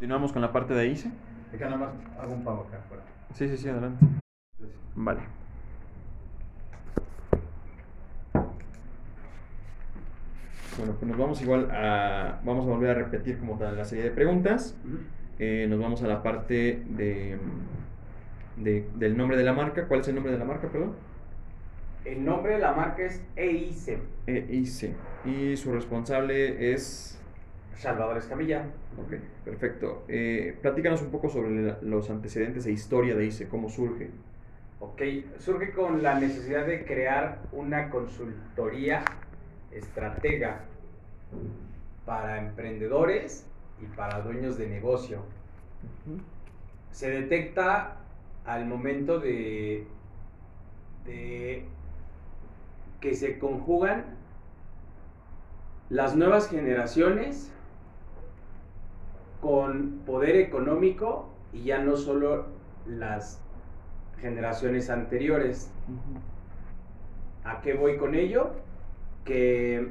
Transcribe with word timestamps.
Continuamos 0.00 0.32
con 0.32 0.40
la 0.40 0.50
parte 0.50 0.72
de 0.72 0.86
ICE. 0.86 1.10
Acá 1.54 1.66
nada 1.66 1.76
más 1.76 1.90
hago 2.18 2.32
un 2.32 2.42
pago 2.42 2.62
acá 2.66 2.78
afuera. 2.78 3.02
Sí, 3.34 3.46
sí, 3.48 3.58
sí, 3.58 3.68
adelante. 3.68 4.02
Vale. 4.94 5.20
Bueno, 10.78 10.94
pues 10.98 11.08
nos 11.10 11.18
vamos 11.18 11.42
igual 11.42 11.70
a... 11.70 12.40
Vamos 12.44 12.66
a 12.66 12.70
volver 12.70 12.90
a 12.90 12.94
repetir 12.94 13.38
como 13.38 13.58
tal 13.58 13.76
la 13.76 13.84
serie 13.84 14.04
de 14.04 14.10
preguntas. 14.10 14.76
Eh, 15.38 15.66
nos 15.68 15.78
vamos 15.80 16.02
a 16.02 16.06
la 16.06 16.22
parte 16.22 16.82
de, 16.88 17.36
de- 18.56 18.86
del 18.96 19.16
nombre 19.16 19.36
de 19.36 19.44
la 19.44 19.52
marca. 19.52 19.86
¿Cuál 19.86 20.00
es 20.00 20.08
el 20.08 20.14
nombre 20.14 20.32
de 20.32 20.38
la 20.38 20.44
marca, 20.44 20.68
perdón? 20.68 20.94
El 22.04 22.24
nombre 22.24 22.54
de 22.54 22.60
la 22.60 22.72
marca 22.72 23.02
es 23.02 23.22
EIC, 23.36 23.98
EIC. 24.26 24.94
Y 25.26 25.56
su 25.58 25.72
responsable 25.72 26.72
es... 26.72 27.19
Salvador 27.80 28.18
Escamilla. 28.18 28.66
Ok, 28.98 29.14
perfecto. 29.42 30.04
Eh, 30.06 30.58
platícanos 30.60 31.00
un 31.00 31.10
poco 31.10 31.30
sobre 31.30 31.76
los 31.80 32.10
antecedentes 32.10 32.66
e 32.66 32.72
historia 32.72 33.16
de 33.16 33.24
ICE, 33.24 33.48
cómo 33.48 33.70
surge. 33.70 34.10
Ok, 34.80 35.00
surge 35.38 35.72
con 35.72 36.02
la 36.02 36.20
necesidad 36.20 36.66
de 36.66 36.84
crear 36.84 37.38
una 37.52 37.88
consultoría 37.88 39.02
estratega 39.72 40.60
para 42.04 42.38
emprendedores 42.38 43.46
y 43.80 43.86
para 43.96 44.20
dueños 44.20 44.58
de 44.58 44.68
negocio. 44.68 45.22
Se 46.90 47.08
detecta 47.08 47.96
al 48.44 48.66
momento 48.66 49.20
de, 49.20 49.86
de 51.06 51.64
que 53.00 53.14
se 53.14 53.38
conjugan 53.38 54.04
las 55.88 56.14
nuevas 56.14 56.50
generaciones 56.50 57.54
con 59.40 60.00
poder 60.06 60.36
económico 60.36 61.28
y 61.52 61.64
ya 61.64 61.78
no 61.78 61.96
solo 61.96 62.46
las 62.86 63.40
generaciones 64.20 64.90
anteriores. 64.90 65.70
¿A 67.44 67.60
qué 67.62 67.74
voy 67.74 67.96
con 67.96 68.14
ello? 68.14 68.50
Que 69.24 69.88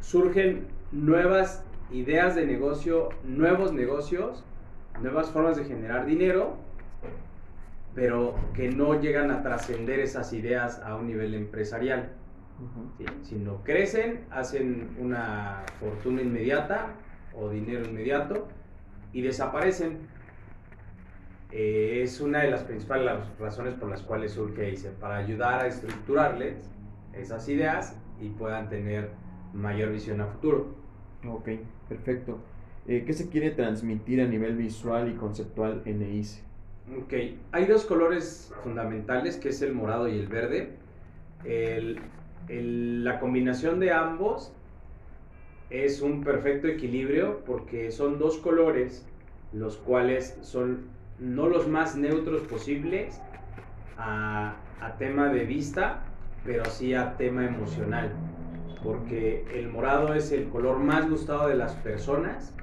surgen 0.00 0.66
nuevas 0.90 1.64
ideas 1.92 2.34
de 2.34 2.46
negocio, 2.46 3.10
nuevos 3.24 3.72
negocios, 3.72 4.44
nuevas 5.00 5.30
formas 5.30 5.56
de 5.56 5.64
generar 5.64 6.04
dinero, 6.06 6.56
pero 7.94 8.34
que 8.54 8.70
no 8.70 9.00
llegan 9.00 9.30
a 9.30 9.42
trascender 9.42 10.00
esas 10.00 10.32
ideas 10.32 10.80
a 10.80 10.96
un 10.96 11.06
nivel 11.06 11.34
empresarial. 11.34 12.10
¿sí? 12.98 13.04
Sino 13.22 13.62
crecen, 13.62 14.24
hacen 14.30 14.96
una 14.98 15.62
fortuna 15.78 16.22
inmediata 16.22 16.88
o 17.34 17.50
dinero 17.50 17.84
inmediato 17.84 18.48
y 19.12 19.22
desaparecen. 19.22 19.98
Eh, 21.50 22.02
es 22.02 22.20
una 22.20 22.40
de 22.40 22.50
las 22.50 22.62
principales 22.62 23.10
razones 23.38 23.74
por 23.74 23.88
las 23.88 24.02
cuales 24.02 24.32
surge 24.32 24.70
ICE, 24.70 24.90
para 24.90 25.16
ayudar 25.16 25.62
a 25.62 25.66
estructurarles 25.66 26.70
esas 27.14 27.48
ideas 27.48 27.96
y 28.20 28.28
puedan 28.28 28.68
tener 28.68 29.10
mayor 29.54 29.90
visión 29.92 30.20
a 30.20 30.26
futuro. 30.26 30.74
Ok, 31.26 31.48
perfecto. 31.88 32.38
Eh, 32.86 33.04
¿Qué 33.06 33.12
se 33.12 33.28
quiere 33.30 33.50
transmitir 33.50 34.20
a 34.20 34.26
nivel 34.26 34.56
visual 34.56 35.10
y 35.10 35.14
conceptual 35.14 35.82
en 35.84 36.02
EICE? 36.02 36.42
Ok, 37.02 37.12
hay 37.52 37.66
dos 37.66 37.84
colores 37.84 38.52
fundamentales, 38.62 39.36
que 39.36 39.50
es 39.50 39.60
el 39.62 39.74
morado 39.74 40.08
y 40.08 40.18
el 40.18 40.26
verde. 40.26 40.70
El- 41.44 41.98
el- 42.48 43.04
la 43.04 43.20
combinación 43.20 43.78
de 43.80 43.92
ambos 43.92 44.52
es 45.70 46.00
un 46.00 46.24
perfecto 46.24 46.66
equilibrio 46.66 47.44
porque 47.44 47.90
son 47.90 48.18
dos 48.18 48.38
colores 48.38 49.06
los 49.52 49.76
cuales 49.76 50.38
son 50.42 50.88
no 51.18 51.48
los 51.48 51.68
más 51.68 51.96
neutros 51.96 52.42
posibles 52.42 53.20
a, 53.96 54.56
a 54.80 54.96
tema 54.98 55.32
de 55.32 55.44
vista, 55.44 56.04
pero 56.44 56.64
sí 56.70 56.94
a 56.94 57.16
tema 57.16 57.46
emocional. 57.46 58.12
Porque 58.82 59.46
el 59.58 59.68
morado 59.68 60.14
es 60.14 60.30
el 60.32 60.48
color 60.48 60.78
más 60.78 61.08
gustado 61.10 61.48
de 61.48 61.56
las 61.56 61.74
personas 61.74 62.54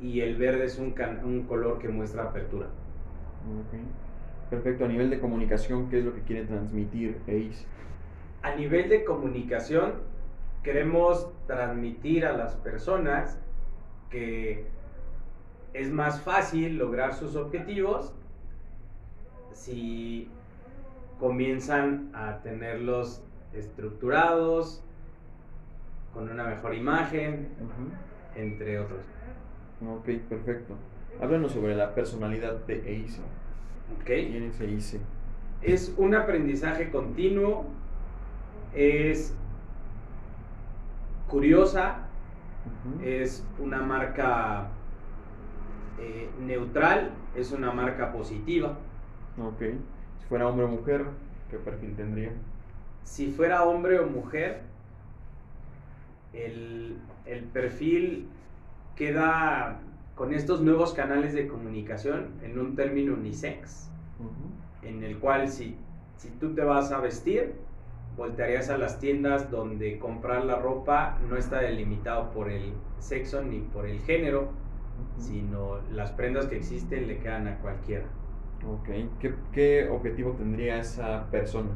y 0.00 0.20
el 0.20 0.36
verde 0.36 0.64
es 0.66 0.78
un, 0.78 0.92
can- 0.92 1.24
un 1.24 1.46
color 1.46 1.78
que 1.78 1.88
muestra 1.88 2.24
apertura. 2.24 2.66
Perfecto. 4.50 4.84
A 4.84 4.88
nivel 4.88 5.08
de 5.10 5.18
comunicación, 5.18 5.88
¿qué 5.88 5.98
es 6.00 6.04
lo 6.04 6.14
que 6.14 6.20
quiere 6.22 6.44
transmitir 6.44 7.22
EICE? 7.26 7.64
A 8.42 8.54
nivel 8.54 8.88
de 8.88 9.04
comunicación, 9.04 9.92
queremos 10.62 11.30
transmitir 11.46 12.24
a 12.24 12.32
las 12.32 12.54
personas 12.56 13.38
que 14.10 14.66
es 15.72 15.90
más 15.90 16.20
fácil 16.20 16.76
lograr 16.76 17.14
sus 17.14 17.34
objetivos 17.34 18.14
si 19.52 20.28
comienzan 21.18 22.10
a 22.14 22.38
tenerlos 22.42 23.22
estructurados, 23.52 24.82
con 26.12 26.28
una 26.28 26.44
mejor 26.44 26.74
imagen, 26.74 27.48
entre 28.34 28.78
otros. 28.78 29.00
Ok, 29.86 30.08
perfecto. 30.28 30.74
Háblanos 31.20 31.52
sobre 31.52 31.74
la 31.74 31.94
personalidad 31.94 32.54
de 32.66 32.82
EICE. 32.86 33.20
¿ok? 33.20 34.04
¿Quién 34.04 34.42
es 34.44 34.60
EICE? 34.60 35.00
Es 35.62 35.94
un 35.96 36.14
aprendizaje 36.14 36.90
continuo, 36.90 37.66
es 38.74 39.34
curiosa, 41.32 41.96
es 43.02 43.44
una 43.58 43.80
marca 43.80 44.68
eh, 45.98 46.30
neutral, 46.38 47.10
es 47.34 47.52
una 47.52 47.72
marca 47.72 48.12
positiva. 48.12 48.76
Ok. 49.38 49.62
Si 50.18 50.26
fuera 50.28 50.46
hombre 50.46 50.66
o 50.66 50.68
mujer, 50.68 51.06
¿qué 51.50 51.56
perfil 51.56 51.96
tendría? 51.96 52.32
Si 53.02 53.32
fuera 53.32 53.64
hombre 53.64 53.98
o 53.98 54.06
mujer, 54.06 54.60
el, 56.34 56.98
el 57.24 57.44
perfil 57.44 58.28
queda 58.94 59.80
con 60.14 60.34
estos 60.34 60.60
nuevos 60.60 60.92
canales 60.92 61.32
de 61.32 61.48
comunicación 61.48 62.28
en 62.42 62.58
un 62.58 62.76
término 62.76 63.14
unisex, 63.14 63.88
en 64.82 65.02
el 65.02 65.18
cual 65.18 65.48
si, 65.48 65.76
si 66.18 66.28
tú 66.28 66.54
te 66.54 66.62
vas 66.62 66.92
a 66.92 67.00
vestir, 67.00 67.54
voltearías 68.16 68.68
a 68.70 68.78
las 68.78 68.98
tiendas 68.98 69.50
donde 69.50 69.98
comprar 69.98 70.44
la 70.44 70.56
ropa 70.56 71.18
no 71.28 71.36
está 71.36 71.60
delimitado 71.60 72.30
por 72.30 72.50
el 72.50 72.72
sexo 72.98 73.42
ni 73.42 73.60
por 73.60 73.86
el 73.86 74.00
género, 74.00 74.50
sino 75.16 75.78
las 75.90 76.12
prendas 76.12 76.46
que 76.46 76.56
existen 76.56 77.08
le 77.08 77.18
quedan 77.18 77.48
a 77.48 77.58
cualquiera. 77.58 78.04
Ok. 78.66 78.88
¿Qué, 79.18 79.34
qué 79.52 79.88
objetivo 79.88 80.32
tendría 80.32 80.78
esa 80.78 81.30
persona? 81.30 81.70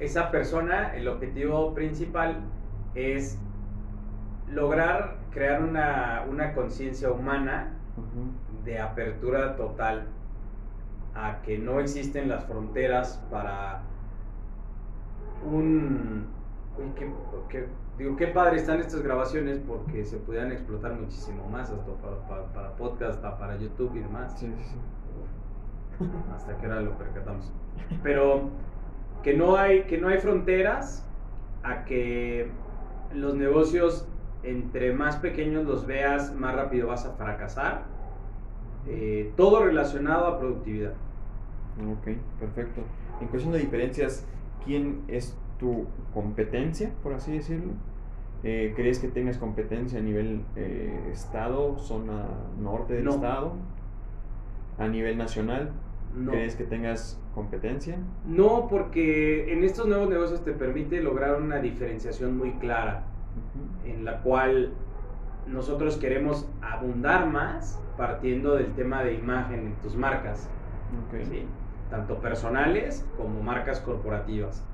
Esa 0.00 0.30
persona, 0.30 0.96
el 0.96 1.08
objetivo 1.08 1.74
principal 1.74 2.40
es 2.94 3.38
lograr 4.48 5.18
crear 5.30 5.62
una, 5.62 6.24
una 6.28 6.54
conciencia 6.54 7.10
humana 7.10 7.74
de 8.64 8.78
apertura 8.80 9.56
total 9.56 10.06
a 11.14 11.42
que 11.42 11.58
no 11.58 11.80
existen 11.80 12.28
las 12.28 12.44
fronteras 12.44 13.22
para 13.30 13.82
un... 15.44 16.26
uy, 16.78 16.92
qué, 16.96 17.10
qué- 17.48 17.68
digo, 17.98 18.16
qué 18.16 18.28
padre 18.28 18.56
están 18.56 18.80
estas 18.80 19.02
grabaciones 19.02 19.58
porque 19.66 20.04
se 20.04 20.18
pudieran 20.18 20.52
explotar 20.52 20.94
muchísimo 20.94 21.48
más 21.48 21.70
hasta 21.70 21.92
para, 21.94 22.16
para, 22.28 22.44
para 22.52 22.76
podcast, 22.76 23.16
hasta 23.16 23.38
para 23.38 23.56
YouTube 23.56 23.94
y 23.96 24.00
demás. 24.00 24.38
Sí, 24.38 24.46
sí, 24.46 24.64
sí. 24.64 26.06
hasta 26.34 26.56
que 26.56 26.66
ahora 26.66 26.80
lo 26.80 26.96
percatamos. 26.96 27.52
Pero 28.02 28.50
que 29.22 29.36
no 29.36 29.56
hay, 29.56 29.82
que 29.84 29.98
no 29.98 30.08
hay 30.08 30.18
fronteras 30.18 31.04
a 31.62 31.84
que 31.84 32.50
los 33.14 33.34
negocios 33.34 34.06
entre 34.44 34.92
más 34.92 35.16
pequeños 35.16 35.64
los 35.66 35.86
veas, 35.86 36.32
más 36.34 36.54
rápido 36.54 36.86
vas 36.88 37.04
a 37.04 37.12
fracasar. 37.14 37.82
Eh, 38.86 39.32
todo 39.36 39.64
relacionado 39.64 40.26
a 40.26 40.38
productividad. 40.38 40.92
Ok, 41.92 42.16
perfecto. 42.38 42.82
En 43.20 43.26
cuestión 43.28 43.52
de 43.52 43.58
diferencias, 43.58 44.24
¿quién 44.64 45.02
es 45.08 45.36
tu 45.58 45.86
competencia, 46.12 46.92
por 47.02 47.14
así 47.14 47.32
decirlo? 47.32 47.72
Eh, 48.44 48.72
¿Crees 48.76 48.98
que 49.00 49.08
tengas 49.08 49.38
competencia 49.38 49.98
a 49.98 50.02
nivel 50.02 50.44
eh, 50.56 51.08
estado, 51.12 51.76
zona 51.78 52.26
norte 52.60 52.94
del 52.94 53.04
No. 53.04 53.10
estado? 53.12 53.52
¿A 54.78 54.86
nivel 54.86 55.18
nacional? 55.18 55.72
No. 56.16 56.30
¿Crees 56.30 56.54
que 56.54 56.64
tengas 56.64 57.20
competencia? 57.34 57.98
No, 58.24 58.68
porque 58.68 59.52
en 59.52 59.64
estos 59.64 59.86
nuevos 59.88 60.08
negocios 60.08 60.44
te 60.44 60.52
permite 60.52 61.02
lograr 61.02 61.40
una 61.40 61.58
diferenciación 61.58 62.36
muy 62.36 62.52
clara. 62.52 63.04
Ujú. 63.38 63.88
en 63.88 64.04
la 64.04 64.20
cual 64.22 64.72
nosotros 65.46 65.96
queremos 65.98 66.48
abundar 66.60 67.28
más 67.28 67.80
partiendo 67.96 68.54
del 68.56 68.72
tema 68.74 69.04
de 69.04 69.14
imagen 69.14 69.60
en 69.60 69.74
tus 69.76 69.94
marcas, 69.94 70.48
Ok. 71.06 71.20
¿sí? 71.30 71.44
Tanto 71.90 72.18
personales 72.18 73.04
como 73.16 73.42
marcas 73.42 73.80
corporativas. 73.80 74.64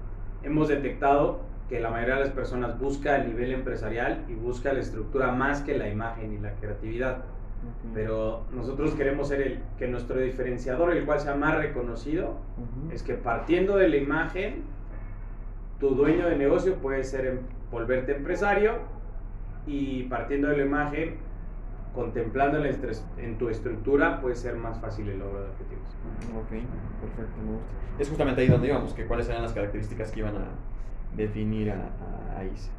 Hemos 0.43 0.69
detectado 0.69 1.41
que 1.69 1.81
la 1.81 1.91
mayoría 1.91 2.15
de 2.17 2.21
las 2.21 2.31
personas 2.31 2.79
busca 2.79 3.17
el 3.17 3.29
nivel 3.29 3.53
empresarial 3.53 4.25
y 4.29 4.35
busca 4.35 4.73
la 4.73 4.81
estructura 4.81 5.33
más 5.33 5.63
que 5.63 5.79
la 5.79 5.89
imagen 5.89 6.33
y 6.35 6.39
la 6.39 6.53
creatividad. 6.55 7.25
Pero 7.95 8.43
nosotros 8.53 8.95
queremos 8.95 9.29
ser 9.29 9.41
el 9.41 9.59
que 9.79 9.89
nuestro 9.89 10.21
diferenciador, 10.21 10.93
el 10.93 11.07
cual 11.07 11.21
sea 11.21 11.35
más 11.35 11.57
reconocido, 11.57 12.35
es 12.93 13.03
que 13.03 13.15
partiendo 13.15 13.77
de 13.77 13.89
la 13.89 13.97
imagen, 13.97 14.65
tu 15.81 15.95
dueño 15.95 16.27
de 16.27 16.37
negocio 16.37 16.75
puede 16.77 17.05
ser 17.05 17.27
em- 17.27 17.39
volverte 17.71 18.15
empresario 18.17 18.73
y 19.67 20.03
partiendo 20.05 20.49
de 20.49 20.59
la 20.59 20.65
imagen, 20.65 21.17
contemplando 21.95 22.65
en, 22.65 22.81
en 23.19 23.39
tu 23.39 23.49
estructura, 23.49 24.21
puede 24.21 24.35
ser 24.35 24.57
más 24.57 24.81
fácil 24.81 25.09
el 25.09 25.19
logro 25.19 25.43
de 25.43 25.49
objetivos. 25.51 25.89
Ok, 26.37 26.51
perfecto, 27.01 27.43
me 27.43 27.53
gusta. 27.53 27.69
Es 27.99 28.09
justamente 28.09 28.41
ahí 28.41 28.49
donde 28.49 28.69
íbamos, 28.69 28.93
que 28.93 29.07
cuáles 29.07 29.29
eran 29.29 29.43
las 29.43 29.53
características 29.53 30.11
que 30.11 30.21
iban 30.21 30.37
a 30.37 30.49
definir 31.17 31.71
a, 31.71 32.45
ICE. 32.45 32.71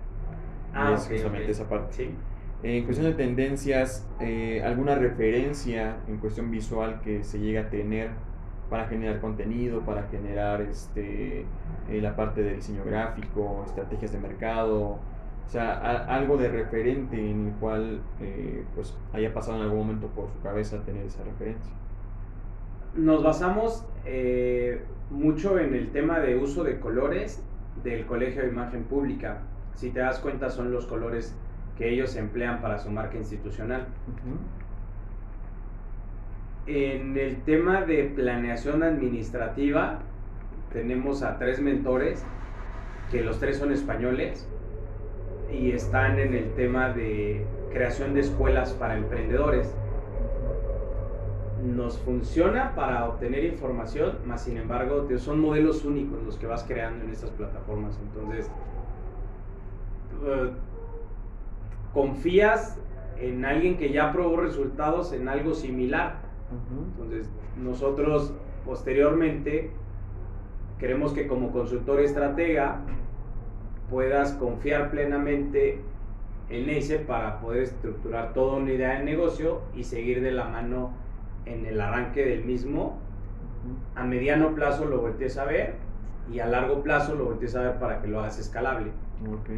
Y 0.74 0.94
es 0.94 1.06
ok, 1.06 1.12
justamente 1.12 1.46
ok. 1.46 1.50
esa 1.50 1.70
parte. 1.70 1.94
Sí. 1.94 2.16
En 2.64 2.84
cuestión 2.84 3.10
de 3.10 3.14
tendencias, 3.14 4.08
eh, 4.20 4.62
¿alguna 4.66 4.96
referencia 4.96 5.98
en 6.08 6.18
cuestión 6.18 6.52
visual 6.52 7.00
que 7.02 7.24
se 7.24 7.40
llega 7.40 7.62
a 7.62 7.70
tener 7.70 8.10
para 8.70 8.88
generar 8.88 9.22
contenido, 9.22 9.82
para 9.82 10.04
generar 10.04 10.62
este, 10.62 11.46
eh, 11.90 12.02
la 12.02 12.16
parte 12.16 12.42
de 12.42 12.56
diseño 12.56 12.84
gráfico, 12.84 13.64
estrategias 13.66 14.12
de 14.12 14.20
mercado? 14.20 15.00
O 15.46 15.50
sea, 15.50 15.74
a- 15.74 16.16
algo 16.16 16.38
de 16.38 16.50
referente 16.50 17.16
en 17.18 17.48
el 17.48 17.54
cual 17.56 18.02
eh, 18.20 18.64
pues 18.74 18.98
haya 19.14 19.34
pasado 19.34 19.58
en 19.58 19.64
algún 19.64 19.80
momento 19.80 20.08
por 20.08 20.30
su 20.32 20.42
cabeza 20.42 20.82
tener 20.84 21.06
esa 21.06 21.24
referencia. 21.24 21.72
Nos 22.96 23.24
basamos 23.24 23.86
eh, 24.06 24.82
mucho 25.12 25.60
en 25.60 25.74
el 25.76 25.92
tema 25.92 26.20
de 26.20 26.38
uso 26.38 26.64
de 26.64 26.80
colores 26.80 27.44
del 27.84 28.06
Colegio 28.06 28.42
de 28.42 28.48
Imagen 28.50 28.84
Pública. 28.86 29.40
Si 29.76 29.92
te 29.92 30.00
das 30.00 30.20
cuenta, 30.20 30.50
son 30.50 30.72
los 30.72 30.86
colores 30.88 31.36
que 31.78 31.90
ellos 31.90 32.16
emplean 32.16 32.62
para 32.62 32.80
su 32.80 32.90
marca 32.90 33.18
institucional. 33.18 33.82
Ujú. 34.08 34.38
En 36.68 37.18
el 37.18 37.44
tema 37.44 37.82
de 37.82 38.06
planeación 38.06 38.82
administrativa, 38.82 40.00
tenemos 40.74 41.22
a 41.22 41.38
tres 41.38 41.62
mentores, 41.62 42.26
que 43.12 43.22
los 43.22 43.40
tres 43.40 43.58
son 43.58 43.72
españoles, 43.72 44.50
y 45.56 45.72
están 45.72 46.20
en 46.20 46.34
el 46.34 46.54
tema 46.54 46.90
de 46.90 47.46
creación 47.72 48.14
de 48.14 48.22
escuelas 48.22 48.74
para 48.74 48.98
emprendedores. 48.98 49.74
Nos 51.64 51.98
funciona 52.00 52.76
para 52.76 53.06
obtener 53.06 53.44
información, 53.46 54.20
más 54.26 54.44
sin 54.44 54.58
embargo, 54.58 55.08
son 55.18 55.40
modelos 55.40 55.84
únicos 55.84 56.22
los 56.24 56.38
que 56.38 56.46
vas 56.46 56.64
creando 56.64 57.06
en 57.06 57.12
estas 57.12 57.32
plataformas. 57.32 57.98
Entonces, 58.04 58.52
eh, 60.26 60.52
confías 61.94 62.78
en 63.20 63.46
alguien 63.46 63.78
que 63.78 63.92
ya 63.92 64.12
probó 64.12 64.38
resultados 64.38 65.14
en 65.14 65.28
algo 65.28 65.54
similar. 65.54 66.18
Entonces, 66.92 67.30
nosotros 67.58 68.34
posteriormente 68.66 69.72
queremos 70.80 71.14
que 71.14 71.28
como 71.28 71.52
consultor 71.52 72.02
estratega 72.02 72.82
puedas 73.90 74.34
confiar 74.34 74.92
plenamente 74.92 75.80
en 76.50 76.70
ese 76.70 77.00
para 77.00 77.40
poder 77.40 77.64
estructurar 77.64 78.34
toda 78.34 78.58
una 78.58 78.72
idea 78.72 79.00
de 79.00 79.04
negocio 79.04 79.62
y 79.76 79.84
seguir 79.84 80.22
de 80.22 80.32
la 80.32 80.46
mano 80.46 80.94
en 81.46 81.66
el 81.66 81.80
arranque 81.82 82.26
del 82.26 82.46
mismo. 82.46 82.98
A 83.96 84.04
mediano 84.04 84.54
plazo 84.54 84.86
lo 84.86 85.02
voltees 85.02 85.38
a 85.38 85.46
ver 85.46 85.76
y 86.32 86.40
a 86.40 86.46
largo 86.46 86.84
plazo 86.84 87.16
lo 87.16 87.26
voltees 87.26 87.56
a 87.56 87.62
ver 87.62 87.80
para 87.80 88.02
que 88.02 88.08
lo 88.08 88.20
hagas 88.20 88.40
escalable. 88.40 88.92
Ok. 89.32 89.50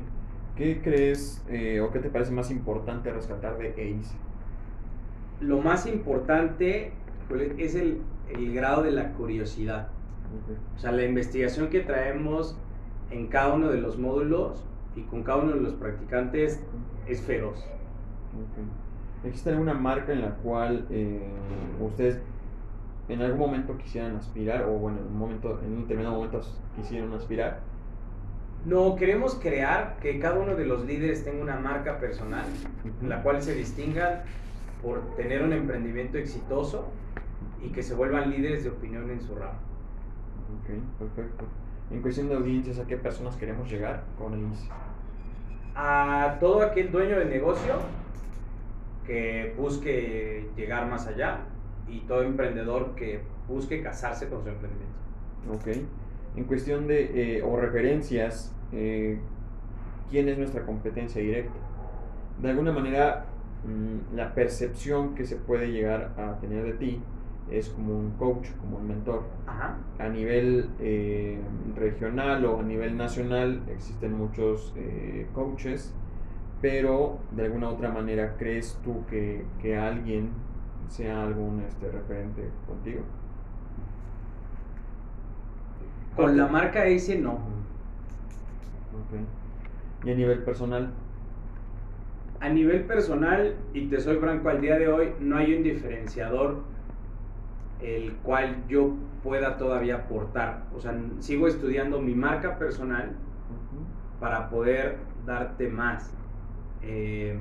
¿Qué 0.56 0.82
crees 0.82 1.44
eh, 1.50 1.82
o 1.82 1.92
qué 1.92 2.00
te 2.00 2.10
parece 2.10 2.32
más 2.32 2.50
importante 2.52 3.12
rescatar 3.12 3.58
de 3.58 3.70
ACE? 3.70 4.16
Lo 5.40 5.60
más 5.60 5.86
importante 5.86 6.94
es 7.58 7.76
el, 7.76 8.02
el 8.30 8.54
grado 8.54 8.82
de 8.82 8.92
la 8.92 9.14
curiosidad. 9.14 9.90
Ok. 10.28 10.58
O 10.76 10.80
sea, 10.80 10.92
la 10.92 11.04
investigación 11.04 11.70
que 11.70 11.82
traemos 11.82 12.58
en 13.12 13.28
cada 13.28 13.54
uno 13.54 13.70
de 13.70 13.80
los 13.80 13.98
módulos 13.98 14.64
y 14.96 15.02
con 15.04 15.24
cada 15.24 15.40
uno 15.40 15.54
de 15.54 15.62
los 15.62 15.74
practicantes 15.74 16.62
es 17.08 17.22
feroz. 17.22 17.58
Ok. 17.58 19.26
¿Existe 19.26 19.50
alguna 19.50 19.74
marca 19.74 20.14
en 20.14 20.22
la 20.22 20.36
cual 20.36 20.86
eh, 20.90 21.28
ustedes 21.80 22.20
en 23.10 23.22
algún 23.22 23.40
momento 23.40 23.78
quisieran 23.78 24.16
aspirar 24.16 24.64
o 24.64 24.72
bueno, 24.74 25.00
en 25.00 25.08
un 25.08 25.18
momento, 25.18 25.60
en 25.64 25.74
un 25.74 25.82
determinado 25.82 26.16
momento 26.16 26.42
quisieran 26.76 27.12
aspirar? 27.14 27.62
No, 28.66 28.96
queremos 28.96 29.36
crear 29.36 29.98
que 30.02 30.20
cada 30.20 30.40
uno 30.40 30.56
de 30.56 30.66
los 30.66 30.86
líderes 30.86 31.24
tenga 31.24 31.42
una 31.42 31.58
marca 31.58 32.00
personal, 32.00 32.46
en 33.02 33.10
la 33.10 33.24
cual 33.24 33.42
se 33.42 33.54
distingan 33.54 34.24
por 34.82 35.16
tener 35.16 35.42
un 35.42 35.54
emprendimiento 35.54 36.18
exitoso 36.18 36.90
y 37.64 37.70
que 37.70 37.82
se 37.82 37.96
vuelvan 37.96 38.30
líderes 38.30 38.64
de 38.64 38.72
opinión 38.72 39.10
en 39.10 39.22
su 39.22 39.36
ramo. 39.36 39.60
Ok, 40.60 41.00
perfecto. 41.00 41.46
En 41.90 42.02
cuestión 42.02 42.28
de 42.28 42.36
audiencias, 42.36 42.80
¿a 42.80 42.86
qué 42.86 42.98
personas 42.98 43.36
queremos 43.38 43.70
llegar 43.70 44.04
con 44.18 44.34
ACE? 44.34 44.68
A 45.76 46.38
todo 46.40 46.62
aquel 46.62 46.92
dueño 46.92 47.18
de 47.20 47.26
negocio 47.26 47.76
que 49.06 49.54
busque 49.58 50.50
llegar 50.58 50.90
más 50.90 51.08
allá 51.08 51.40
y 51.88 52.02
todo 52.02 52.24
emprendedor 52.24 52.94
que 52.96 53.22
busque 53.48 53.82
casarse 53.82 54.28
con 54.28 54.44
su 54.44 54.50
emprendimiento. 54.50 54.98
Ok. 55.54 55.68
En 56.36 56.44
cuestión 56.44 56.88
de, 56.88 57.38
eh, 57.38 57.42
o 57.42 57.56
referencias, 57.56 58.54
eh, 58.74 59.18
¿quién 60.10 60.28
es 60.28 60.38
nuestra 60.38 60.66
competencia 60.66 61.22
directa? 61.22 61.56
De 62.42 62.50
alguna 62.50 62.74
manera, 62.74 63.26
mm, 63.66 64.16
la 64.16 64.34
percepción 64.36 65.16
que 65.16 65.26
se 65.26 65.38
puede 65.38 65.72
llegar 65.72 66.12
a 66.18 66.38
tener 66.42 66.64
de 66.66 66.74
ti 66.74 67.02
es 67.52 67.70
como 67.70 67.98
un 67.98 68.12
coach, 68.12 68.48
como 68.60 68.78
un 68.78 68.88
mentor. 68.88 69.24
Ajá. 69.46 69.78
A 70.00 70.10
nivel 70.10 70.70
eh, 70.80 71.40
regional 71.76 72.46
o 72.46 72.60
a 72.60 72.64
nivel 72.64 72.98
nacional 72.98 73.62
existen 73.70 74.18
muchos 74.18 74.74
eh, 74.76 75.28
coaches, 75.34 75.94
pero 76.62 77.20
de 77.32 77.46
alguna 77.46 77.70
otra 77.70 77.90
manera, 77.90 78.36
¿crees 78.38 78.80
tú 78.84 79.06
que, 79.10 79.46
que 79.62 79.78
alguien 79.78 80.30
sea 80.90 81.24
algún 81.24 81.62
este, 81.62 81.90
referente 81.90 82.50
contigo? 82.66 83.02
Con 86.16 86.36
la 86.36 86.48
marca 86.48 86.84
Ace 86.84 87.18
no. 87.20 87.34
Ok. 87.34 90.06
Y 90.06 90.12
a 90.12 90.16
nivel 90.16 90.44
personal, 90.44 90.92
A 92.40 92.50
nivel 92.50 92.84
personal, 92.84 93.56
y 93.74 93.88
te 93.88 94.00
soy 94.00 94.18
franco, 94.18 94.50
al 94.50 94.62
día 94.62 94.78
de 94.78 94.88
hoy 94.88 95.14
no 95.20 95.38
hay 95.38 95.56
un 95.56 95.64
diferenciador 95.64 96.64
el 97.82 98.16
cual 98.18 98.64
yo 98.68 98.94
pueda 99.24 99.58
todavía 99.58 99.96
aportar. 99.96 100.66
O 100.76 100.80
sea, 100.80 100.98
sigo 101.20 101.48
estudiando 101.48 102.02
mi 102.02 102.16
marca 102.16 102.58
personal 102.58 103.16
para 104.20 104.50
poder 104.50 104.98
darte 105.26 105.68
más. 105.68 106.14
Eh, 106.82 107.40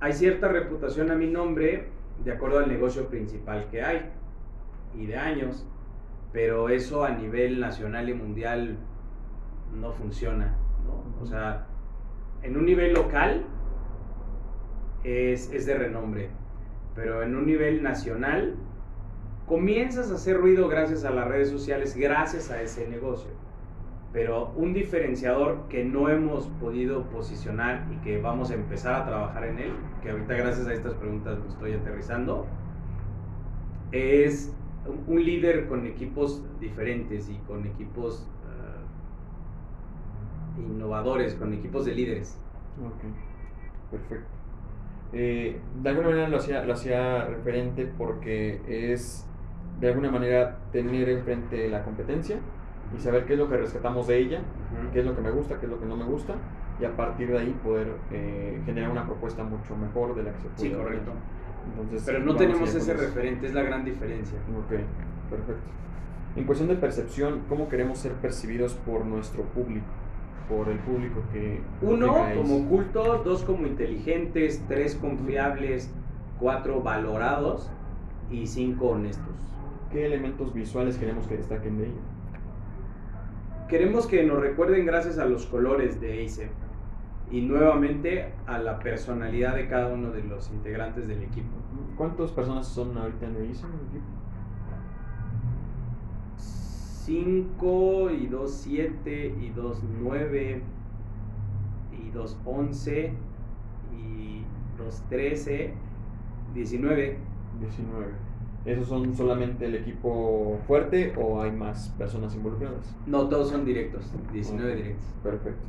hay 0.00 0.12
cierta 0.12 0.48
reputación 0.48 1.10
a 1.10 1.14
mi 1.14 1.28
nombre 1.28 1.88
de 2.24 2.32
acuerdo 2.32 2.58
al 2.58 2.68
negocio 2.68 3.08
principal 3.08 3.68
que 3.70 3.82
hay 3.82 4.10
y 4.94 5.06
de 5.06 5.16
años, 5.16 5.66
pero 6.32 6.68
eso 6.68 7.04
a 7.04 7.10
nivel 7.10 7.60
nacional 7.60 8.08
y 8.08 8.14
mundial 8.14 8.76
no 9.74 9.92
funciona. 9.92 10.56
¿no? 10.86 11.22
O 11.22 11.26
sea, 11.26 11.66
en 12.42 12.56
un 12.56 12.66
nivel 12.66 12.92
local 12.92 13.44
es, 15.02 15.50
es 15.52 15.66
de 15.66 15.74
renombre, 15.74 16.30
pero 16.94 17.22
en 17.22 17.34
un 17.34 17.46
nivel 17.46 17.82
nacional 17.82 18.54
comienzas 19.46 20.10
a 20.10 20.14
hacer 20.14 20.38
ruido 20.38 20.68
gracias 20.68 21.04
a 21.04 21.10
las 21.10 21.28
redes 21.28 21.50
sociales, 21.50 21.96
gracias 21.96 22.50
a 22.50 22.60
ese 22.62 22.88
negocio. 22.88 23.30
Pero 24.12 24.52
un 24.56 24.72
diferenciador 24.72 25.68
que 25.68 25.84
no 25.84 26.08
hemos 26.08 26.46
podido 26.60 27.02
posicionar 27.04 27.86
y 27.92 27.96
que 28.04 28.20
vamos 28.20 28.50
a 28.50 28.54
empezar 28.54 28.94
a 28.94 29.04
trabajar 29.06 29.44
en 29.44 29.58
él, 29.58 29.72
que 30.02 30.10
ahorita 30.10 30.34
gracias 30.34 30.66
a 30.68 30.72
estas 30.72 30.94
preguntas 30.94 31.38
lo 31.38 31.48
estoy 31.48 31.72
aterrizando, 31.72 32.46
es 33.92 34.52
un- 35.08 35.24
líder 35.24 35.66
con 35.66 35.84
equipos 35.86 36.42
diferentes 36.60 37.28
y 37.28 37.36
con 37.46 37.66
equipos 37.66 38.28
eh, 40.58 40.60
innovadores, 40.60 41.34
con 41.34 41.52
equipos 41.52 41.84
de 41.84 41.94
líderes. 41.94 42.38
Ok, 42.80 43.02
perfecto. 43.90 44.28
Eh, 45.12 45.60
de 45.82 45.88
alguna 45.88 46.08
manera 46.10 46.28
lo 46.28 46.36
hacía, 46.38 46.64
lo 46.64 46.72
hacía 46.74 47.24
referente 47.26 47.86
porque 47.86 48.60
es 48.68 49.26
de 49.80 49.88
alguna 49.88 50.10
manera 50.10 50.58
tener 50.72 51.08
enfrente 51.08 51.68
la 51.68 51.82
competencia 51.84 52.38
y 52.96 53.00
saber 53.00 53.24
qué 53.26 53.32
es 53.34 53.38
lo 53.38 53.48
que 53.48 53.56
rescatamos 53.56 54.06
de 54.06 54.18
ella, 54.18 54.40
qué 54.92 55.00
es 55.00 55.06
lo 55.06 55.14
que 55.14 55.20
me 55.22 55.30
gusta, 55.30 55.58
qué 55.58 55.66
es 55.66 55.72
lo 55.72 55.80
que 55.80 55.86
no 55.86 55.96
me 55.96 56.04
gusta 56.04 56.34
y 56.80 56.84
a 56.84 56.96
partir 56.96 57.30
de 57.30 57.38
ahí 57.38 57.56
poder 57.62 57.88
eh, 58.10 58.60
generar 58.64 58.90
una 58.90 59.04
propuesta 59.06 59.44
mucho 59.44 59.76
mejor 59.76 60.14
de 60.14 60.24
la 60.24 60.32
que 60.32 60.40
se 60.40 60.48
Sí, 60.56 60.68
puede 60.70 60.82
correcto. 60.82 61.10
tener. 61.10 61.80
Entonces, 61.80 62.02
Pero 62.04 62.18
no 62.20 62.36
tenemos 62.36 62.74
ese 62.74 62.94
referente, 62.94 63.46
es 63.46 63.54
la 63.54 63.62
gran 63.62 63.84
diferencia. 63.84 64.38
Ok, 64.58 64.70
perfecto. 65.30 65.70
En 66.36 66.44
cuestión 66.44 66.68
de 66.68 66.74
percepción, 66.76 67.42
¿cómo 67.48 67.68
queremos 67.68 67.98
ser 67.98 68.12
percibidos 68.12 68.74
por 68.74 69.06
nuestro 69.06 69.44
público? 69.44 69.86
Por 70.48 70.68
el 70.68 70.78
público 70.80 71.22
que... 71.32 71.62
Uno, 71.80 72.12
como 72.34 72.56
eso? 72.58 72.68
cultos, 72.68 73.24
dos, 73.24 73.44
como 73.44 73.66
inteligentes, 73.66 74.62
tres, 74.68 74.96
confiables, 74.96 75.90
cuatro 76.38 76.82
valorados 76.82 77.70
y 78.30 78.46
cinco 78.46 78.88
honestos. 78.88 79.34
¿Qué 79.94 80.04
elementos 80.06 80.52
visuales 80.52 80.98
queremos 80.98 81.24
que 81.28 81.36
destaquen 81.36 81.78
de 81.78 81.84
ella? 81.84 82.00
Queremos 83.68 84.08
que 84.08 84.24
nos 84.24 84.40
recuerden 84.40 84.86
gracias 84.86 85.18
a 85.18 85.24
los 85.24 85.46
colores 85.46 86.00
de 86.00 86.24
ACE 86.24 86.48
y 87.30 87.42
nuevamente 87.42 88.32
a 88.48 88.58
la 88.58 88.80
personalidad 88.80 89.54
de 89.54 89.68
cada 89.68 89.94
uno 89.94 90.10
de 90.10 90.24
los 90.24 90.50
integrantes 90.50 91.06
del 91.06 91.22
equipo. 91.22 91.54
¿Cuántas 91.96 92.32
personas 92.32 92.66
son 92.66 92.98
ahorita 92.98 93.26
en 93.26 93.50
ACE? 93.52 93.66
5 96.38 98.10
y 98.10 98.26
2, 98.26 98.52
7 98.52 99.34
y 99.40 99.50
2, 99.50 99.82
9 100.02 100.62
y 102.04 102.10
2, 102.10 102.38
11 102.44 103.12
y 103.92 104.42
2, 104.76 105.02
13, 105.08 105.74
19. 106.52 107.18
19. 107.60 108.33
¿Esos 108.64 108.88
son 108.88 109.14
solamente 109.14 109.66
el 109.66 109.74
equipo 109.74 110.58
fuerte 110.66 111.14
o 111.16 111.42
hay 111.42 111.52
más 111.52 111.90
personas 111.98 112.34
involucradas? 112.34 112.96
No, 113.06 113.28
todos 113.28 113.50
son 113.50 113.64
directos, 113.64 114.10
19 114.32 114.72
Ok, 114.72 114.76
directos. 114.76 115.14
Perfecto. 115.22 115.62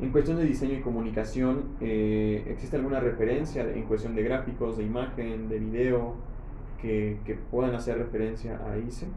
En 0.00 0.12
cuestión 0.12 0.36
de 0.38 0.44
diseño 0.44 0.74
y 0.78 0.80
comunicación, 0.80 1.76
eh, 1.80 2.44
¿existe 2.48 2.76
alguna 2.76 3.00
referencia 3.00 3.62
en 3.68 3.82
cuestión 3.84 4.14
de 4.14 4.22
gráficos, 4.22 4.76
de 4.78 4.84
imagen, 4.84 5.48
de 5.48 5.58
video, 5.58 6.14
que, 6.80 7.20
que 7.24 7.34
puedan 7.34 7.74
hacer 7.74 7.98
referencia 7.98 8.60
a 8.64 8.78
ICE? 8.78 9.08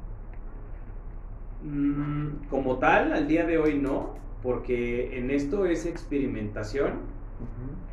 Mm, 1.63 2.47
como 2.49 2.77
tal, 2.79 3.13
al 3.13 3.27
día 3.27 3.45
de 3.45 3.57
hoy 3.59 3.77
no, 3.77 4.15
porque 4.41 5.17
en 5.19 5.29
esto 5.29 5.65
es 5.65 5.85
experimentación 5.85 7.01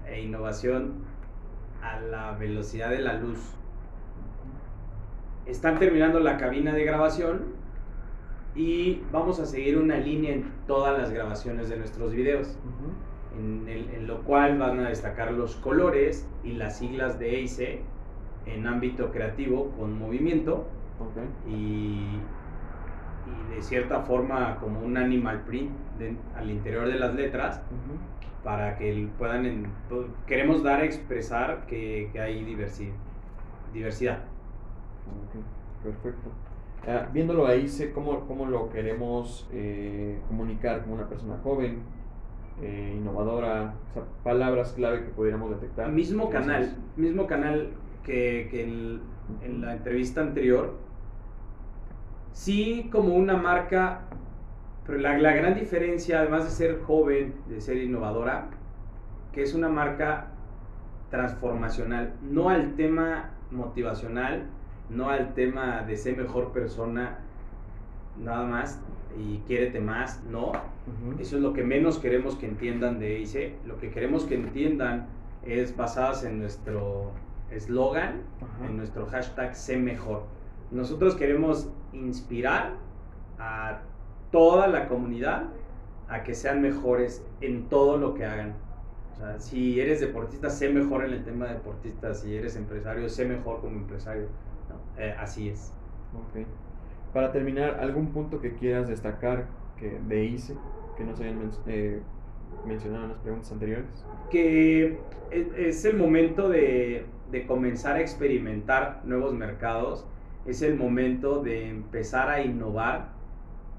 e 0.07 0.23
innovación 0.23 1.04
a 1.83 2.00
la 2.00 2.33
velocidad 2.33 2.90
de 2.90 3.00
la 3.00 3.14
luz. 3.14 3.57
Están 5.49 5.78
terminando 5.78 6.21
la 6.21 6.37
cabina 6.37 6.75
de 6.75 6.85
grabación 6.85 7.38
y 8.55 9.00
vamos 9.11 9.40
a 9.40 9.47
seguir 9.47 9.78
una 9.78 9.97
línea 9.97 10.35
en 10.35 10.45
todas 10.67 10.99
las 10.99 11.11
grabaciones 11.11 11.71
de 11.71 11.76
nuestros 11.78 12.12
videos, 12.12 12.59
en, 13.38 13.67
el- 13.69 13.88
en 13.95 14.07
lo 14.07 14.23
cual 14.25 14.59
van 14.59 14.81
a 14.81 14.88
destacar 14.90 15.33
los 15.33 15.57
colores 15.57 16.28
y 16.45 16.52
las 16.52 16.78
siglas 16.78 17.19
de 17.19 17.43
ACE 17.45 17.81
en 18.47 18.67
ámbito 18.67 19.11
creativo 19.11 19.71
con 19.73 19.99
movimiento 19.99 20.67
Ok. 20.99 21.17
y, 21.47 22.21
y 23.25 23.45
de 23.45 23.62
cierta 23.62 24.00
forma 24.00 24.59
como 24.61 24.81
un 24.81 24.97
animal 24.99 25.45
print 25.47 25.71
de- 25.99 26.17
al 26.35 26.50
interior 26.50 26.88
de 26.88 26.99
las 26.99 27.14
letras 27.14 27.62
para 28.45 28.76
que 28.76 29.09
puedan 29.17 29.47
en- 29.47 29.67
queremos 30.26 30.62
dar 30.62 30.81
a 30.81 30.85
expresar 30.85 31.64
que, 31.67 32.11
que 32.12 32.21
hay 32.21 32.45
diversi- 32.45 32.93
diversidad 33.73 34.19
Perfecto. 35.82 36.30
Ah, 36.86 37.08
viéndolo 37.12 37.46
ahí, 37.46 37.68
sé 37.68 37.92
cómo, 37.92 38.26
cómo 38.26 38.46
lo 38.46 38.70
queremos 38.70 39.48
eh, 39.52 40.18
comunicar 40.28 40.82
como 40.82 40.94
una 40.94 41.08
persona 41.08 41.36
joven, 41.42 41.80
eh, 42.62 42.94
innovadora, 42.98 43.74
o 43.90 43.94
sea, 43.94 44.02
palabras 44.22 44.72
clave 44.72 45.00
que 45.04 45.10
pudiéramos 45.10 45.50
detectar. 45.50 45.90
mismo 45.90 46.28
canal 46.30 46.76
mismo 46.96 47.26
canal 47.26 47.70
que, 48.04 48.48
que 48.50 48.64
el- 48.64 49.00
en 49.42 49.60
la 49.60 49.74
entrevista 49.74 50.20
anterior 50.22 50.74
sí 52.32 52.88
como 52.90 53.14
una 53.14 53.36
marca 53.36 54.00
pero 54.86 54.98
la, 54.98 55.18
la 55.18 55.32
gran 55.34 55.54
diferencia 55.54 56.20
además 56.20 56.44
de 56.44 56.50
ser 56.50 56.80
joven 56.82 57.34
de 57.48 57.60
ser 57.60 57.76
innovadora 57.76 58.48
que 59.32 59.42
es 59.42 59.54
una 59.54 59.68
marca 59.68 60.28
transformacional 61.10 62.14
no 62.22 62.48
al 62.48 62.74
tema 62.74 63.30
motivacional 63.50 64.46
no 64.90 65.11
al 65.11 65.35
tema 65.35 65.83
de 65.83 65.97
ser 65.97 66.16
mejor 66.16 66.52
persona 66.52 67.18
nada 68.23 68.45
más 68.45 68.80
y 69.18 69.38
quiérete 69.47 69.80
más 69.80 70.23
no 70.25 70.52
eso 71.18 71.37
es 71.37 71.42
lo 71.42 71.52
que 71.52 71.64
menos 71.64 71.99
queremos 71.99 72.37
que 72.37 72.47
entiendan 72.47 72.99
de 72.99 73.21
ICE. 73.21 73.57
Lo 73.66 73.78
que 73.78 73.90
queremos 73.90 74.25
que 74.25 74.35
entiendan 74.35 75.07
es 75.45 75.76
basadas 75.76 76.25
en 76.25 76.38
nuestro 76.38 77.12
eslogan, 77.50 78.23
en 78.66 78.76
nuestro 78.76 79.07
hashtag 79.07 79.54
sé 79.54 79.76
mejor. 79.76 80.25
Nosotros 80.71 81.14
queremos 81.14 81.68
inspirar 81.92 82.75
a 83.38 83.80
toda 84.30 84.68
la 84.68 84.88
comunidad 84.88 85.45
a 86.09 86.23
que 86.23 86.35
sean 86.35 86.61
mejores 86.61 87.25
en 87.40 87.68
todo 87.68 87.97
lo 87.97 88.14
que 88.14 88.25
hagan. 88.25 88.54
O 89.14 89.16
sea, 89.16 89.40
si 89.40 89.80
eres 89.80 90.00
deportista, 90.00 90.49
sé 90.50 90.68
mejor 90.68 91.04
en 91.04 91.12
el 91.12 91.25
tema 91.25 91.47
de 91.47 91.54
deportista. 91.54 92.14
Si 92.14 92.35
eres 92.35 92.57
empresario, 92.57 93.09
sé 93.09 93.25
mejor 93.25 93.61
como 93.61 93.76
empresario. 93.76 94.26
¿No? 94.68 95.02
Eh, 95.02 95.14
así 95.18 95.48
es. 95.48 95.72
Ok. 96.14 96.46
Para 97.12 97.32
terminar, 97.32 97.78
¿algún 97.80 98.08
punto 98.08 98.40
que 98.40 98.54
quieras 98.54 98.88
destacar 98.88 99.46
que 99.78 99.98
de 100.08 100.25
ICE 100.25 100.54
que 100.96 101.04
no 101.04 101.14
se 101.16 101.25
hayan 101.25 101.38
men- 101.38 101.50
eh, 101.66 102.00
mencionado 102.66 103.04
en 103.04 103.10
las 103.10 103.18
preguntas 103.20 103.52
anteriores? 103.52 104.04
que 104.30 104.98
es, 105.30 105.46
es 105.56 105.84
el 105.87 105.96
momento 105.96 106.48
de, 106.50 107.06
de 107.30 107.46
comenzar 107.46 107.96
a 107.96 108.00
experimentar 108.00 109.00
nuevos 109.04 109.32
mercados, 109.32 110.06
es 110.44 110.60
el 110.62 110.76
momento 110.76 111.42
de 111.42 111.68
empezar 111.70 112.28
a 112.28 112.42
innovar. 112.42 113.08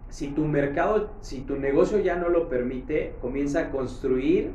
Si 0.10 0.30
tu 0.30 0.46
mercado, 0.46 1.12
si 1.22 1.42
tu 1.42 1.56
negocio 1.58 2.00
ya 2.00 2.16
no 2.16 2.30
lo 2.30 2.50
permite, 2.50 3.14
comienza 3.22 3.60
a 3.60 3.70
construir 3.70 4.52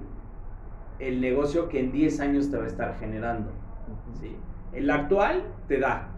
el 0.98 1.20
negocio 1.20 1.68
que 1.68 1.78
en 1.80 1.92
10 1.92 2.18
años 2.20 2.50
te 2.50 2.56
va 2.56 2.64
a 2.64 2.68
estar 2.68 2.96
generando. 2.98 3.50
¿sí? 4.20 4.34
El 4.72 4.90
actual 4.90 5.44
te 5.68 5.78
da, 5.78 6.08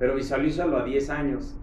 pero 0.00 0.14
visualízalo 0.14 0.78
a 0.78 0.84
10 0.84 1.10
años. 1.10 1.56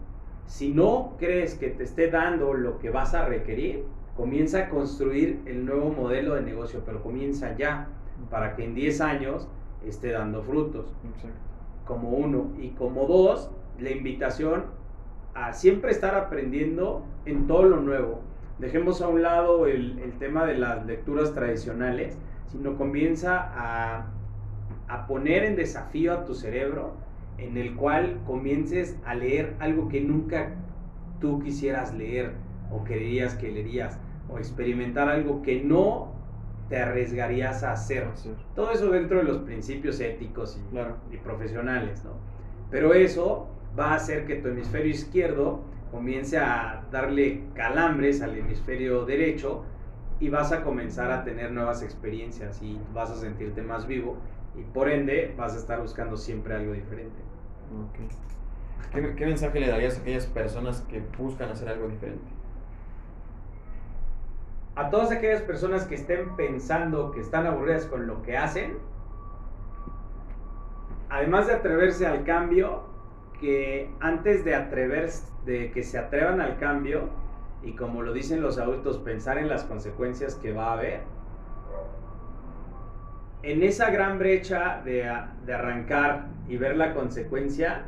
Si 0.45 0.69
no 0.69 1.15
crees 1.17 1.55
que 1.55 1.69
te 1.69 1.83
esté 1.83 2.09
dando 2.11 2.53
lo 2.53 2.77
que 2.77 2.91
vas 2.91 3.15
a 3.15 3.25
requerir, 3.25 3.83
comienza 4.15 4.59
a 4.59 4.69
construir 4.69 5.41
el 5.45 5.65
nuevo 5.65 5.89
modelo 5.89 6.35
de 6.35 6.43
negocio, 6.43 6.83
pero 6.85 7.01
comienza 7.01 7.57
ya 7.57 7.87
para 8.29 8.55
que 8.55 8.63
en 8.63 8.75
10 8.75 9.01
años 9.01 9.49
esté 9.85 10.11
dando 10.11 10.43
frutos, 10.43 10.93
Exacto. 11.15 11.35
como 11.85 12.11
uno. 12.11 12.51
Y 12.59 12.69
como 12.69 13.07
dos, 13.07 13.49
la 13.79 13.89
invitación 13.89 14.65
a 15.33 15.53
siempre 15.53 15.89
estar 15.89 16.13
aprendiendo 16.13 17.03
en 17.25 17.47
todo 17.47 17.63
lo 17.63 17.81
nuevo. 17.81 18.21
Dejemos 18.59 19.01
a 19.01 19.07
un 19.07 19.23
lado 19.23 19.65
el, 19.65 19.97
el 19.97 20.11
tema 20.19 20.45
de 20.45 20.59
las 20.59 20.85
lecturas 20.85 21.33
tradicionales, 21.33 22.19
sino 22.47 22.77
comienza 22.77 23.51
a, 23.55 24.05
a 24.87 25.07
poner 25.07 25.43
en 25.43 25.55
desafío 25.55 26.13
a 26.13 26.23
tu 26.23 26.35
cerebro, 26.35 27.06
en 27.37 27.57
el 27.57 27.75
cual 27.75 28.19
comiences 28.25 28.97
a 29.05 29.15
leer 29.15 29.55
algo 29.59 29.87
que 29.89 30.01
nunca 30.01 30.55
tú 31.19 31.39
quisieras 31.39 31.93
leer 31.93 32.33
o 32.71 32.83
creerías 32.83 33.35
que 33.35 33.51
leerías, 33.51 33.99
o 34.29 34.37
experimentar 34.37 35.07
algo 35.09 35.41
que 35.41 35.63
no 35.63 36.11
te 36.69 36.77
arriesgarías 36.77 37.63
a 37.63 37.71
hacer. 37.71 38.07
Todo 38.55 38.71
eso 38.71 38.89
dentro 38.91 39.19
de 39.19 39.23
los 39.23 39.37
principios 39.39 39.99
éticos 40.01 40.59
y, 40.59 40.69
Claro. 40.71 40.97
y 41.11 41.17
profesionales, 41.17 42.03
¿no? 42.03 42.11
Pero 42.69 42.93
eso 42.93 43.47
va 43.79 43.91
a 43.91 43.95
hacer 43.95 44.25
que 44.25 44.35
tu 44.35 44.49
hemisferio 44.49 44.91
izquierdo 44.91 45.61
comience 45.91 46.37
a 46.37 46.83
darle 46.91 47.43
calambres 47.53 48.21
al 48.21 48.37
hemisferio 48.37 49.05
derecho 49.05 49.63
y 50.19 50.29
vas 50.29 50.51
a 50.51 50.63
comenzar 50.63 51.11
a 51.11 51.23
tener 51.23 51.51
nuevas 51.51 51.83
experiencias 51.83 52.61
y 52.61 52.79
vas 52.93 53.11
a 53.11 53.15
sentirte 53.15 53.61
más 53.61 53.87
vivo 53.87 54.17
y 54.55 54.63
por 54.63 54.89
ende 54.89 55.33
vas 55.37 55.53
a 55.53 55.57
estar 55.57 55.79
buscando 55.79 56.17
siempre 56.17 56.55
algo 56.55 56.73
diferente. 56.73 57.21
¿Qué, 58.91 59.15
qué 59.15 59.25
mensaje 59.25 59.59
le 59.59 59.67
darías 59.67 59.97
a 59.97 60.01
aquellas 60.01 60.25
personas 60.25 60.81
que 60.89 61.01
buscan 61.17 61.49
hacer 61.49 61.69
algo 61.69 61.87
diferente? 61.87 62.25
A 64.75 64.89
todas 64.89 65.11
aquellas 65.11 65.41
personas 65.41 65.85
que 65.85 65.95
estén 65.95 66.35
pensando 66.35 67.11
que 67.11 67.19
están 67.19 67.45
aburridas 67.47 67.85
con 67.85 68.07
lo 68.07 68.21
que 68.21 68.37
hacen, 68.37 68.77
además 71.09 71.47
de 71.47 71.53
atreverse 71.53 72.05
al 72.05 72.23
cambio, 72.23 72.83
que 73.39 73.91
antes 73.99 74.43
de 74.45 74.55
atreverse, 74.55 75.31
de 75.45 75.71
que 75.71 75.83
se 75.83 75.97
atrevan 75.97 76.41
al 76.41 76.57
cambio, 76.57 77.09
y 77.63 77.73
como 77.73 78.01
lo 78.01 78.13
dicen 78.13 78.41
los 78.41 78.57
adultos, 78.57 78.97
pensar 78.99 79.37
en 79.37 79.49
las 79.49 79.63
consecuencias 79.63 80.35
que 80.35 80.53
va 80.53 80.67
a 80.67 80.73
haber, 80.73 81.01
en 83.43 83.63
esa 83.63 83.89
gran 83.91 84.19
brecha 84.19 84.81
de, 84.83 85.11
de 85.45 85.53
arrancar 85.53 86.27
y 86.47 86.57
ver 86.57 86.75
la 86.75 86.93
consecuencia, 86.93 87.85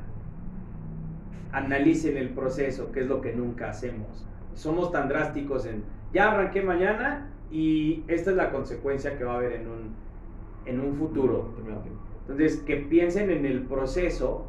analicen 1.51 2.17
el 2.17 2.29
proceso, 2.29 2.91
que 2.91 3.01
es 3.01 3.07
lo 3.07 3.21
que 3.21 3.33
nunca 3.33 3.69
hacemos. 3.69 4.25
Somos 4.53 4.91
tan 4.91 5.07
drásticos 5.09 5.65
en, 5.65 5.83
ya 6.13 6.31
arranqué 6.31 6.61
mañana 6.61 7.29
y 7.51 8.03
esta 8.07 8.31
es 8.31 8.37
la 8.37 8.51
consecuencia 8.51 9.17
que 9.17 9.23
va 9.23 9.33
a 9.33 9.37
haber 9.37 9.53
en 9.53 9.67
un, 9.67 9.95
en 10.65 10.79
un 10.79 10.95
futuro. 10.95 11.53
Entonces, 12.21 12.57
que 12.57 12.77
piensen 12.77 13.31
en 13.31 13.45
el 13.45 13.63
proceso, 13.63 14.47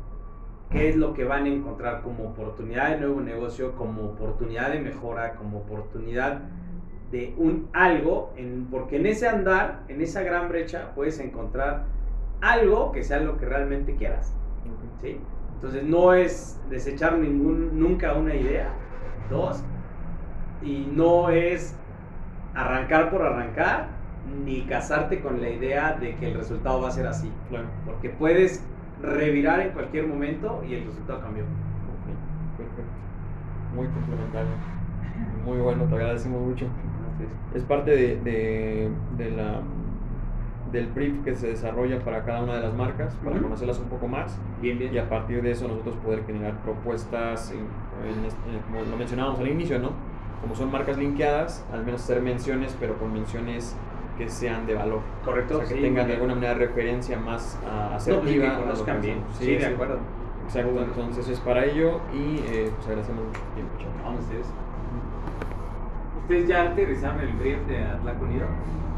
qué 0.70 0.88
es 0.88 0.96
lo 0.96 1.14
que 1.14 1.24
van 1.24 1.44
a 1.44 1.48
encontrar 1.48 2.02
como 2.02 2.24
oportunidad 2.24 2.90
de 2.90 3.00
nuevo 3.00 3.20
negocio, 3.20 3.74
como 3.74 4.04
oportunidad 4.04 4.70
de 4.72 4.80
mejora, 4.80 5.34
como 5.34 5.58
oportunidad 5.58 6.42
de 7.10 7.34
un 7.36 7.68
algo, 7.72 8.32
en, 8.36 8.68
porque 8.70 8.96
en 8.96 9.06
ese 9.06 9.28
andar, 9.28 9.80
en 9.88 10.00
esa 10.00 10.22
gran 10.22 10.48
brecha, 10.48 10.92
puedes 10.94 11.18
encontrar 11.18 11.84
algo 12.40 12.92
que 12.92 13.02
sea 13.02 13.18
lo 13.18 13.36
que 13.36 13.46
realmente 13.46 13.96
quieras. 13.96 14.32
¿sí? 15.00 15.18
Entonces 15.54 15.82
no 15.82 16.14
es 16.14 16.60
desechar 16.70 17.18
ningún, 17.18 17.78
nunca 17.78 18.14
una 18.14 18.34
idea. 18.34 18.72
Dos, 19.28 19.62
y 20.62 20.88
no 20.92 21.30
es 21.30 21.76
arrancar 22.54 23.10
por 23.10 23.22
arrancar, 23.22 23.88
ni 24.44 24.62
casarte 24.62 25.20
con 25.20 25.40
la 25.40 25.48
idea 25.48 25.94
de 25.94 26.16
que 26.16 26.30
el 26.30 26.34
resultado 26.34 26.80
va 26.80 26.88
a 26.88 26.92
ser 26.92 27.06
así. 27.06 27.30
Claro. 27.48 27.66
Porque 27.86 28.10
puedes 28.10 28.64
revirar 29.02 29.60
en 29.60 29.70
cualquier 29.70 30.06
momento 30.06 30.62
y 30.68 30.74
el 30.74 30.84
resultado 30.84 31.20
cambió. 31.20 31.44
Perfecto. 32.56 32.82
Muy 33.74 33.86
complementario. 33.88 34.50
Muy 35.44 35.58
bueno, 35.58 35.84
te 35.84 35.94
agradecemos 35.94 36.40
mucho. 36.42 36.66
Es 37.54 37.62
parte 37.64 37.90
de, 37.90 38.16
de- 38.20 38.90
de 39.16 39.30
la, 39.30 39.60
del 40.72 40.86
brief 40.88 41.22
que 41.24 41.34
se 41.34 41.48
desarrolla 41.48 41.98
para 42.00 42.24
cada 42.24 42.42
una 42.42 42.54
de 42.54 42.60
las 42.62 42.74
marcas, 42.74 43.14
para 43.24 43.38
conocerlas 43.38 43.78
un 43.80 43.88
poco 43.88 44.06
más 44.06 44.38
Bien, 44.62 44.78
bien. 44.78 44.94
y 44.94 44.98
a 44.98 45.08
partir 45.08 45.42
de 45.42 45.50
eso 45.50 45.66
nosotros 45.68 45.96
poder 45.96 46.24
generar 46.26 46.54
propuestas, 46.62 47.50
en- 47.52 47.58
en 48.08 48.24
en- 48.24 48.60
como 48.62 48.82
lo 48.88 48.96
mencionábamos 48.96 49.40
al 49.40 49.48
inicio, 49.48 49.78
¿no? 49.78 49.90
Como 50.40 50.54
son 50.54 50.70
marcas 50.70 50.96
linkeadas, 50.96 51.66
al 51.72 51.84
menos 51.84 52.02
hacer 52.02 52.22
menciones, 52.22 52.76
pero 52.80 52.96
con 52.98 53.12
menciones 53.12 53.76
que 54.20 54.28
sean 54.28 54.66
de 54.66 54.74
valor. 54.74 55.00
Correcto. 55.24 55.54
O 55.54 55.58
sea, 55.60 55.68
que 55.68 55.74
sí, 55.76 55.80
tengan 55.80 56.06
de 56.06 56.12
alguna 56.14 56.34
manera 56.34 56.54
referencia 56.54 57.18
más 57.18 57.58
No, 57.64 57.92
y 57.92 57.96
asertiva. 57.96 58.44
que 58.44 58.50
a 58.50 58.54
lo 58.58 58.60
conozcan 58.64 59.00
que 59.00 59.06
bien. 59.06 59.18
hacemos. 59.20 59.36
Sí, 59.38 59.56
de 59.56 59.66
acuerdo. 59.66 59.98
Exacto, 60.44 60.72
bueno. 60.72 60.86
entonces 60.88 61.28
es 61.28 61.40
para 61.40 61.64
ello 61.64 62.00
y 62.12 62.38
eh, 62.48 62.70
pues 62.76 62.86
agradecemos 62.88 63.24
mucho 63.26 63.40
tiempo. 63.54 63.72
Vamos, 64.04 64.20
ustedes. 64.20 64.46
¿Ustedes 66.22 66.48
ya 66.48 66.62
aterrizaron 66.64 67.20
el 67.20 67.32
brief 67.32 67.58
de 67.66 67.78
Atlac 67.82 68.20
Unido? 68.22 68.46